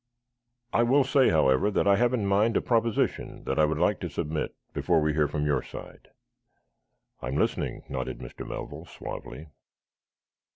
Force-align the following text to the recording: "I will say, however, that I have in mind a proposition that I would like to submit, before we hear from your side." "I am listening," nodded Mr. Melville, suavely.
"I 0.73 0.81
will 0.81 1.03
say, 1.03 1.29
however, 1.29 1.69
that 1.69 1.87
I 1.87 1.95
have 1.95 2.11
in 2.11 2.25
mind 2.25 2.57
a 2.57 2.61
proposition 2.63 3.43
that 3.43 3.59
I 3.59 3.65
would 3.65 3.77
like 3.77 3.99
to 3.99 4.09
submit, 4.09 4.55
before 4.73 4.99
we 4.99 5.13
hear 5.13 5.27
from 5.27 5.45
your 5.45 5.61
side." 5.61 6.07
"I 7.21 7.27
am 7.27 7.37
listening," 7.37 7.83
nodded 7.87 8.17
Mr. 8.17 8.47
Melville, 8.47 8.85
suavely. 8.87 9.49